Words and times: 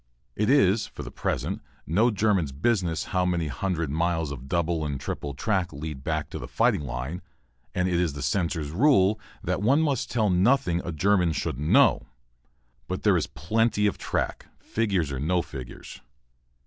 It 0.35 0.49
is 0.49 0.87
for 0.87 1.03
the 1.03 1.11
present 1.11 1.61
no 1.85 2.09
German's 2.09 2.51
business 2.51 3.03
how 3.13 3.23
many 3.23 3.49
hundred 3.49 3.91
miles 3.91 4.31
of 4.31 4.49
double 4.49 4.83
and 4.83 4.99
triple 4.99 5.35
track 5.35 5.71
lead 5.71 6.03
back 6.03 6.31
to 6.31 6.39
the 6.39 6.47
fighting 6.47 6.81
line, 6.81 7.21
and 7.75 7.87
it 7.87 7.99
is 7.99 8.13
the 8.13 8.23
censor's 8.23 8.71
rule 8.71 9.19
that 9.43 9.61
one 9.61 9.83
must 9.83 10.09
tell 10.09 10.31
nothing 10.31 10.81
a 10.83 10.91
German 10.91 11.33
shouldn't 11.33 11.69
know. 11.69 12.07
But 12.87 13.03
there 13.03 13.15
is 13.15 13.27
plenty 13.27 13.85
of 13.85 13.99
track, 13.99 14.47
figures 14.59 15.11
or 15.11 15.19
no 15.19 15.43
figures. 15.43 16.01